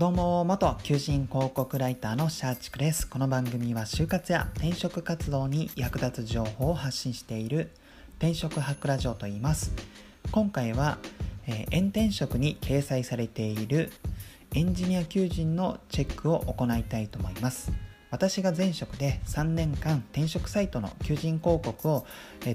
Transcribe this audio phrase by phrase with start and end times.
[0.00, 3.06] どうも元求人広告ライターのシャーチクです。
[3.06, 7.70] この番組は就活や転職活動に役立つ情報を発信している
[8.16, 9.74] 転職ハックラジオと言います。
[10.32, 10.96] 今回は、
[11.46, 13.92] えー、炎転職に掲載されている
[14.54, 17.70] エンジニア求人のチェックを行いたいと思います。
[18.10, 22.06] 私が前職で3年間転職サイトの求人広告を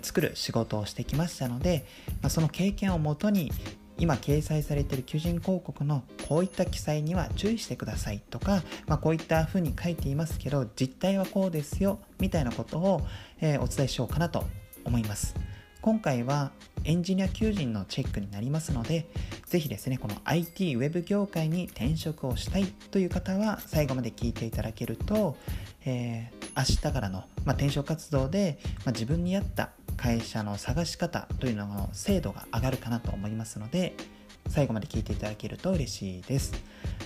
[0.02, 1.86] 作る仕事をしてきましたので
[2.28, 3.54] その経験をもとに
[3.98, 13.02] 今掲載されている求人広告のこういった記載には注意してくださいとか、まあ、こういったふうに書いていますけど実態はこうですよみたいなことを、
[13.42, 14.44] えー、お伝えしようかなと
[14.84, 15.36] 思います。
[15.86, 16.52] 今回は
[16.84, 19.06] エンジニア求人のチェックになりますので
[19.46, 25.38] ぜひですねこの IT ウェブ業界に転職をしたいという方は最後まで聞いていただけると、
[25.86, 29.74] えー、明日からの、まあ、転職活動で、まあ、自分に合った
[30.06, 33.96] 会社の探し方というのの精度が上がるかなと思いますので
[34.50, 36.54] 最後まで聞いていただけると嬉しいです。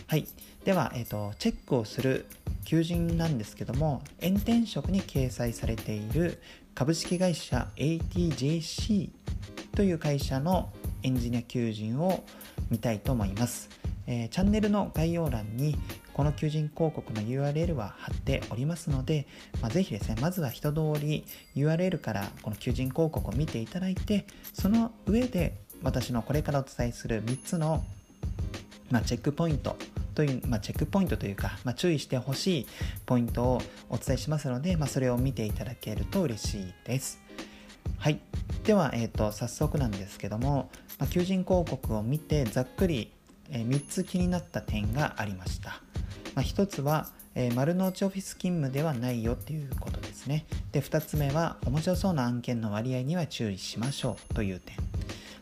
[0.08, 0.28] はい。
[0.66, 2.26] では、えっ、ー、と、チェックをする
[2.66, 6.42] 求人なんですけども、炎天職に掲載されている
[6.76, 9.12] 株式会社 ATJC
[9.74, 10.70] という会社の
[11.02, 12.26] エンジニア求人を
[12.70, 13.70] 見たいと思います。
[14.08, 15.78] えー、チャンネルの概要欄に
[16.20, 19.26] この求人広告の URL は貼っておりますので、
[19.62, 21.24] まあ、ぜひですね、まずは一通り
[21.56, 27.86] URL からこの求人広告を見ていただいて、その上で私のこれからお伝えする3つの、
[28.92, 29.78] まあ、チェックポイント
[30.14, 32.68] という、まあ、チェックポイントというか、まあ、注意してほしい
[33.06, 37.22] ポイントをお伝えしますので、まあ、それを見ていただけると嬉しいです。
[37.98, 38.20] はい。
[38.66, 43.14] では、えーと、早速なんですけども、ま、求人広告を見てざっくり、
[43.52, 45.82] え、3つ気になった点がありました。
[46.40, 50.46] まあ、1つは、えー、丸の内オフィス勤務ではないよっていうことですね。
[50.72, 54.78] で、2つ目は、面白そうな案件の割合には注意しましょうという点。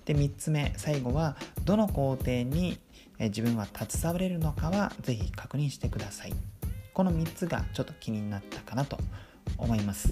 [0.05, 2.79] で、3つ目、最後は、どの工程に、
[3.19, 6.33] え自分は携われるのかは、ぜひ確認してください。
[6.95, 8.97] この3つがちょっと気になったかなと
[9.59, 10.09] 思います。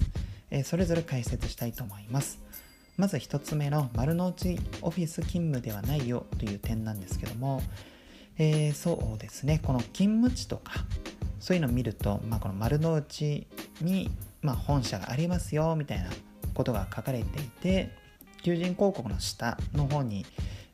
[0.52, 2.38] えそれぞれ解説したいと思います。
[2.96, 7.60] まず1つ目の丸の内オフィス勤務ではないよという点なんですけども、
[8.38, 9.60] えー、そうですね。
[9.62, 10.72] この勤務地とか
[11.40, 13.46] そういうのを見ると、まあ、この丸の内
[13.80, 14.10] に、
[14.42, 16.10] まあ、本社がありますよみたいな
[16.54, 17.90] ことが書かれていて
[18.42, 20.26] 求人広告の下の方に、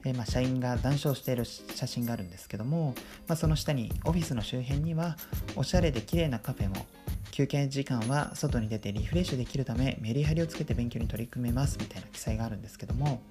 [0.05, 2.95] えー、まあ、社員が談笑している写真があるんですけども、
[3.27, 5.17] まあ、その下にオフィスの周辺には
[5.57, 6.87] おしゃれで綺麗なカフェも
[7.33, 13.23] 休憩時間は外に出てリフレッシュできるためメリハリをつけて勉強に取り組めますみたいな記載があるんですけども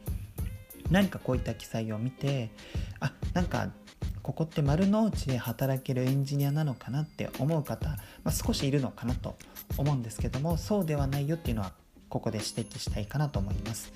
[0.89, 2.51] 何かこういった記載を見て
[2.99, 3.69] あなんか
[4.23, 9.35] ここって丸の内で働けるエンジニアなのかなって思う方、まあ、少しいるのかなと
[9.77, 11.73] 思うんですけどもそうではないよっていうのは
[12.09, 13.91] ここで指摘したいかなと思います、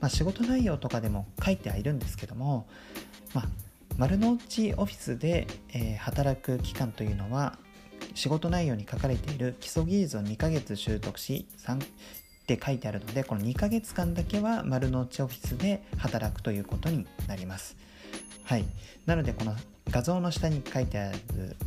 [0.00, 2.66] まあ、仕事内容とかでも書いてはいるんですけども、
[3.34, 3.44] まあ、
[3.96, 7.58] 丸の内オフィスで、えー、働く期間というのは
[8.14, 11.86] 仕事内容に書かれている基礎技術を2ヶ月習得し3っ
[12.46, 17.76] て書いてあるのでこの2ヶ月間だけは丸の内オフィスで働くということになります。
[18.44, 18.64] はい。
[19.06, 19.54] なので、この
[19.90, 21.18] 画像の下に書いてある、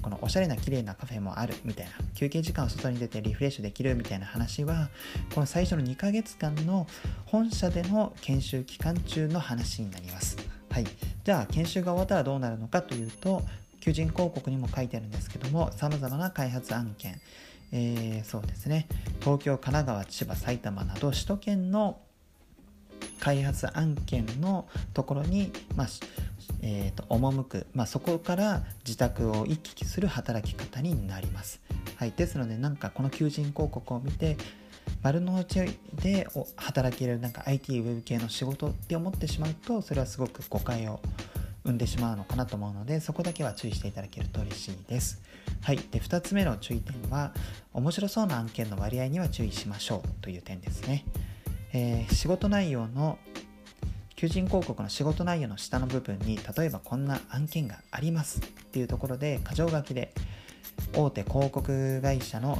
[0.02, 4.90] このおしゃれな綺麗なカフェもあるみたいな、休憩時間を外に出てリフレッシュできるみたいな話は、
[5.34, 6.88] この最初の2ヶ月間の
[7.26, 10.38] 本社での研修期間中の話になります。
[10.70, 10.86] はい。
[11.24, 13.44] じゃあ、研修が終わったらどうなるのかというと、
[13.82, 17.20] 求人広告にも書いてあるんですけども、様々な開発案件、
[17.72, 18.88] えー、そうですね、
[19.20, 22.00] 東京、神奈川、千葉、埼玉など首都圏の
[23.20, 25.88] 開発案件のところに、まあ、
[26.62, 31.62] えーと、赴く、まあ、そこから自宅を行き来する働き方になります。
[31.96, 34.38] はい、ですのでなんかこの求人広告を見て
[35.02, 41.00] 丸の内で働けるなんか IT ウェブ系の仕事って思ってしまうとそれはすごく誤解を
[41.64, 45.22] 生んでしまうのかなと思うのでそこだけは注意していただけると嬉しいです。
[45.62, 47.34] はい、で2つ目の注意点は
[47.74, 51.06] 面白そうな案件の割合には注意しましょうという点ですね。
[51.74, 53.18] えー、仕事内容の
[54.16, 60.14] 求人広告の仕事内容の下の部分に例えばこんな案件がありますっていうところで箇条書きで
[60.96, 62.60] 大手広告会社の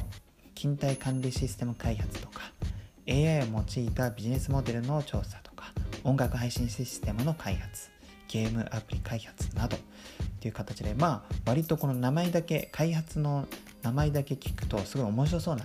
[0.54, 2.52] 勤怠管理システム開発とか
[3.08, 5.72] AI を用いたビジネスモデルの調査とか
[6.04, 7.90] 音楽配信システムの開発
[8.28, 9.80] ゲームアプリ開発などっ
[10.40, 13.46] ていう形でまあ割とこの名前だけ開発の
[13.82, 15.64] 名前だけ聞くとすごい面白そうな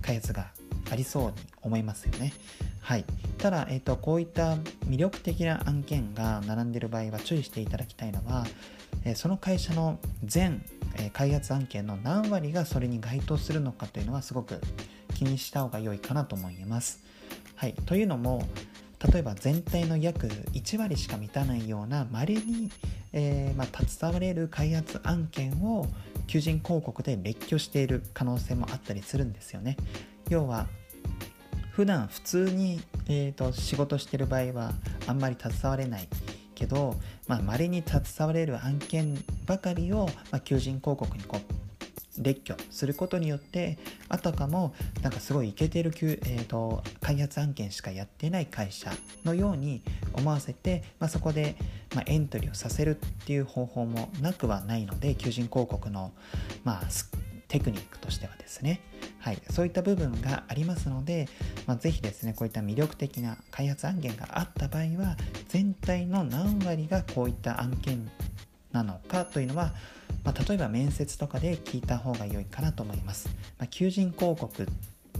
[0.00, 0.52] 開発が
[0.90, 1.32] ありそうに
[1.62, 2.32] 思いますよね。
[2.80, 3.04] はい、
[3.38, 4.56] ただ、えーと、こういった
[4.86, 8.44] 魅力的な案件が並んでる場合は注意していただきたいのは、
[9.04, 10.64] え、その会社の全、
[10.96, 14.60] え、開発案件の何割がそれに該当するのかというのはすごく
[15.14, 17.00] 気にした方が良いかなと思います。
[17.54, 18.44] はい、というのも
[19.12, 22.70] 例えば全体の約1割しか満たないようなまれに、
[23.12, 25.86] えー、まあ、携われる開発案件を
[26.28, 29.76] 求人広告で列挙している可能性もあったりするんですよね。
[30.28, 30.68] 要は
[31.72, 34.72] 普段普通に、えーと、仕事してる場合は
[35.06, 36.08] あんまり携われない
[36.54, 36.94] けど
[37.26, 39.16] まあ、稀に携われる案件
[39.46, 43.78] ばかりを、まあ、求人広告にこう列挙することによって
[44.08, 48.92] あたかもなんかすごいイケてる、えーと、開発案件しかやってない会社
[49.24, 49.82] のように
[50.12, 51.56] 思わせて、まあ、そこで、
[51.94, 56.12] ま、エントリーをさせるっていう方法もなくはないので求人広告の、
[56.64, 56.90] まあ、
[57.52, 58.80] テクニックとしてはですね、
[59.18, 61.28] はい、そういった部分がありますので、
[61.66, 65.18] まあ、ぜひですねこういった魅力的な開発案件があった場合は
[65.48, 68.10] 全体の何割がこういった案件
[68.72, 69.74] なのかというのは
[70.24, 73.28] まあ、例えば面接とかで聞いた方が良いかなと思います。
[73.58, 74.66] まあ、求人広告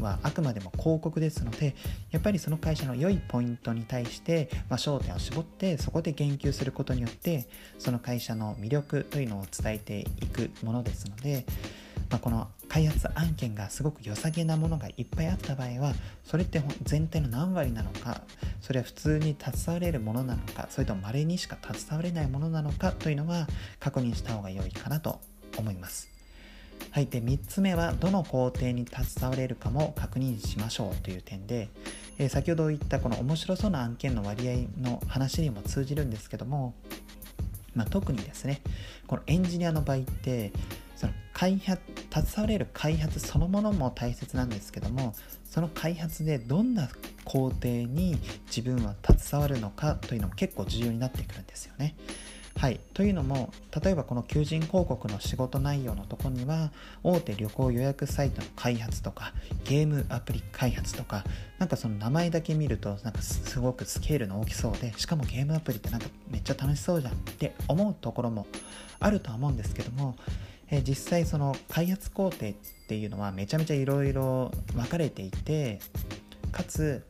[0.01, 1.75] はあくまでも広告ですので
[2.13, 7.47] やっぱりその会社の良いポイントに対して、まあ、焦点を絞ってそこで言及することによって
[7.79, 11.45] その会社の魅力というのを伝えていくものですので、
[12.13, 18.21] まあ、この開発案件がすごく良さげなものがいっぱいあった場合はそれって全体の何割なのか
[18.61, 23.47] それは普通に携われるものなのかそれとも稀にしか携われないものなのかというのは
[23.81, 25.21] 確認した方が良いかなと
[25.57, 26.11] 思います。
[26.91, 31.71] はい、で3つ目はどの工程に携われるかも確認しましょうという点で、
[32.19, 36.75] えー、先ほど言ったこの面白そうな案件の割合の話にも通じるんですけども、
[37.75, 38.61] まあ、特にですね
[39.07, 40.53] このエンジニアの場合って
[41.03, 41.83] その開発
[42.13, 45.15] 携われる開発そのものも大切なんですけども
[45.45, 46.89] その開発でどんな
[47.25, 48.17] 工程に
[48.47, 51.97] 自分は携わるのかというのも結構重要になってくるんですよね。
[52.57, 53.51] はい、というのも
[53.83, 56.71] 例えばこの求人広告の仕事内容のところには
[57.03, 59.33] 大手旅行予約サイトの開発とか
[59.65, 61.25] ゲームアプリ開発とか
[61.59, 68.47] なんかその名前だけ見るとなんかすごくスケールの大きそうでしかもゲームアプリってなんかめっちゃ楽しそうじゃんって思うところも
[69.01, 70.15] あるとは思うんですけども
[70.73, 72.53] え、実際その開発工程っ
[72.89, 75.79] ていうのはめちゃめちゃいろいろ分かれていて
[76.51, 77.05] かつ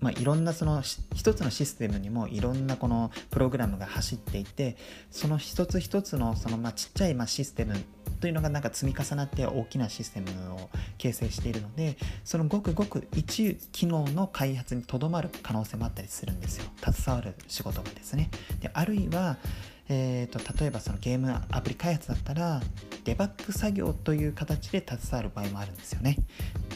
[0.00, 0.82] まあ、いろんなその
[1.14, 4.76] 一つのシステムにもいろんなこのプログラムが走っていて
[5.10, 7.74] その一つ一つのそのまあちっちゃいまシステム
[8.20, 10.68] というのがなんか積み重なって大きなシステムを
[10.98, 16.64] 形成しているのでそのごくごく一機能の開発にとどまる可能性もあったりするんですよ。
[16.80, 18.28] 携わる仕事がですね。
[18.60, 19.38] であるいは
[19.88, 22.62] えーと、例えばそのゲームアプリ開発だったら
[23.04, 26.16] デバッグ作業という形で携わる場合もあるんですよね。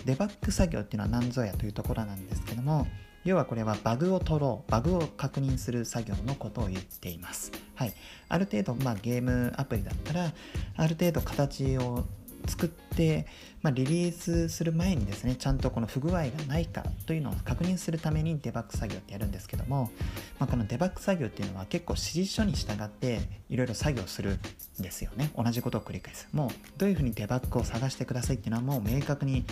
[0.05, 2.87] デバッグ作業っていうのは何ぞやというところなんですけども
[3.25, 7.53] 要はこれはバグを取ろうバグを確認する作業のことを言っています。
[7.75, 7.93] はい。
[8.29, 10.33] ある程度、まあ、ゲームアプリだったら
[10.77, 12.07] ある程度形を
[12.46, 13.26] 作って、
[13.62, 19.90] まあ、リリースする前にですねちゃんとこの不具合がないかというのを確認するためにデバッグ作業ってやるんですけども、
[20.38, 24.38] まあ、このデバッグ作業っていうのは結構指示書に従っていろいろ作業する
[24.79, 25.31] んですよね。
[25.37, 26.29] 同じことを繰り返す。
[26.32, 29.44] もうどういうふうにデバッグを探してくださいっていうのはもう明確に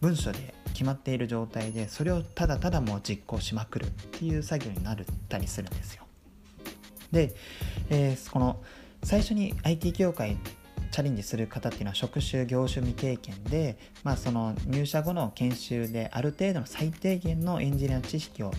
[0.00, 4.96] 文書で決まっている状態でそれをただただもう実行しまくるっていう作業になっ
[5.28, 6.04] たりするんですよ。
[7.12, 7.34] で、
[7.90, 8.60] えー、この
[9.02, 10.36] 最初に IT 業界
[10.94, 18.52] チャレンジする方っていうのは職種業種未経験で、まあ、その入社後の研修である程度の最低限のエンジニアの知識を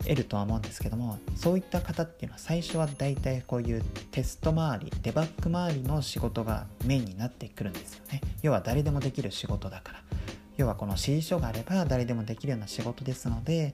[0.00, 8.20] 得るとは思うんですけどもそういった方っていうのは最初は大体こういうテスト周りデバッグ周りの仕事がメインになってくるんですよね。
[8.42, 10.02] 要は誰でもできる仕事だから。
[10.58, 13.72] 要はこの指示書があれば誰でもできるような仕事ですので、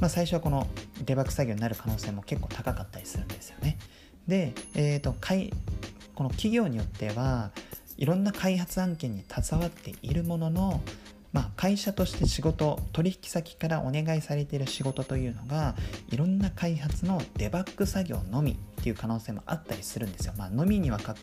[0.00, 0.66] まあ、最初はこの
[1.04, 3.78] デバッグ作業になる可能性も結構高かったりするんですよね。
[4.26, 5.14] で、えーと、
[6.22, 7.50] この企業によっては
[7.96, 10.80] いろんな開発案件に携わっているものの、
[11.32, 15.74] まあ、会社として仕事取引先からお願いされている仕事というのが
[16.10, 20.34] いろんな開発のデバッグ作業のみっていう可能性もあったりするんですよ。
[20.38, 21.16] まあ、のみにはか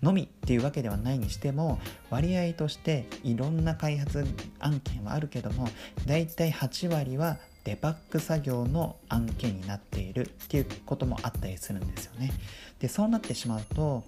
[0.00, 4.24] のみっていうわけではないにしても割合としていろんな開発
[4.58, 5.68] 案件はあるけども
[6.06, 7.36] だいたい8割は
[7.66, 12.30] デバッグ作業の案件になっているっていうこともあったりするんですよね。
[12.78, 14.04] でそうなってしまうと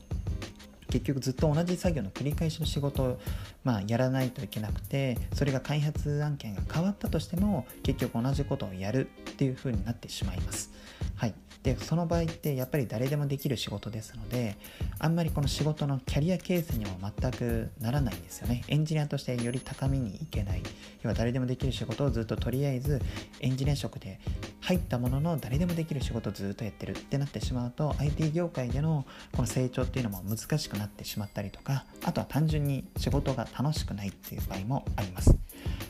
[0.89, 3.21] 結局ずっと同じ作業の繰り返しの仕事を、
[3.65, 10.71] まあ、やらないといけなくてそれが開発案件が変わったとしても結局同じことをやるっていう風になってしまいます。
[11.19, 11.35] はい、
[11.65, 14.57] でその場合ってやっぱり誰でもできる仕事ですので
[15.01, 18.63] あんまりこの仕事のキャリア形成にも全くならないんですよね。
[18.69, 20.63] エンジニアとしてより高みにいけない。
[21.03, 23.03] 要は誰でもできる仕事をずっととりあえず
[23.41, 24.21] エンジニア職で
[24.61, 35.37] 入ったものの誰でもできる仕事をずっとやってるってなってしまうと IT 業界でのこの成長っていうのも難しくなってしまったりとかあとは単純に仕事が楽しくないっていう場合もあります。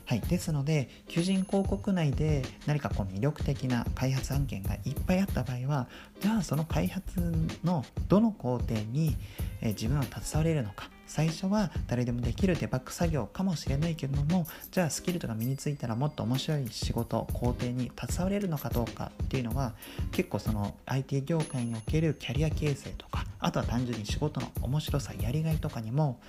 [0.08, 5.86] はい、ですので求人広告内で何かこう魅力的な開発案件がいっぱいあった場合は
[6.20, 7.20] じゃあその開発
[7.62, 9.14] のどの工程に、
[9.60, 10.88] え自分は携われるのか。
[11.06, 19.72] 最初は誰でもできるデバッグ作業かもしれないけれどもじゃあスキルとか身についたらもっと面白い仕事工程に携われるのかどうかっていうのは
[20.12, 26.20] 結構その IT 業界におけるキャリア形成とかあとは単純に仕事の面白さやりがいとかにも、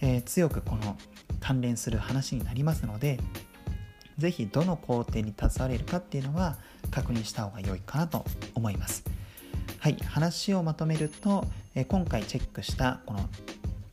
[0.00, 0.96] えー、強くこの
[1.40, 3.18] 関連する話になりますので
[4.18, 6.56] 是非どの工程に携われるかっていうのは
[6.90, 8.24] 確認した方が良いかなと
[8.54, 9.04] 思います。
[9.78, 13.28] はい、話をまとめると、え今回チェックしたこの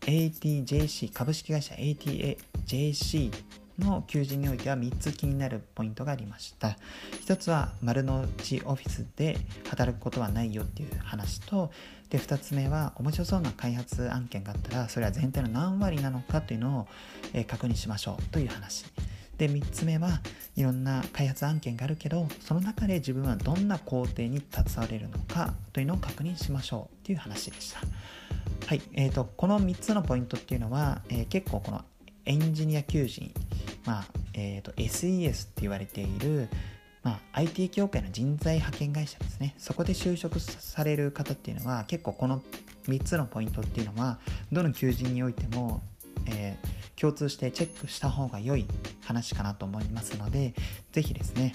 [0.01, 3.31] ATJC 株式会社 ATAJC
[3.79, 6.77] の求人においては3つ気になるポイントがありました。
[7.25, 9.37] 1つは丸の内オフィスで
[9.69, 11.71] 働くことはないよっていう話と
[12.09, 16.87] で2つ目は面白そうな開発案件があったらそれは全体の何割なのかというのを、
[17.33, 18.85] え確認しましょうという話。
[19.37, 20.21] で3つ目は
[20.55, 27.81] いろんな開発案件があるけどその中で自分はどんな工程に携われるのかというのを確認しましょうという話でした。
[28.65, 31.83] はい、えーと、この3つのポイントっていうのは、えー、結構この
[32.25, 33.31] エンジニア求人、
[33.85, 36.49] まあえーと、SES って言われている、
[37.03, 39.55] まあ、IT 業界の人材派遣会社ですね。
[39.57, 42.41] そこで就職される方っていうのは結構この
[42.87, 44.19] 3つのポイントっていうのは
[44.51, 45.81] どの求人においても、
[46.27, 48.65] えー、共通してチェックした方が良い
[49.03, 50.53] 話かなと思いますので
[50.91, 51.53] 是非ですね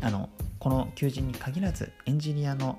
[0.00, 2.78] あのこの求人に限らずエンジニアの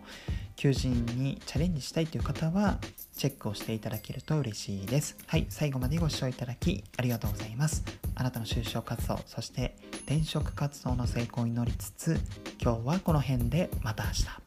[0.62, 2.78] 求人にチャレンジしたいという方は
[3.18, 5.18] チェックをしていただけると嬉しいです。
[5.26, 7.84] はい、最後までご視聴いただきありがとうございます。
[8.14, 9.76] あなたの就職活動、そして
[10.06, 12.20] 転職活動の成功を祈りつつ、
[12.62, 14.41] 今日はこの辺でまた明日。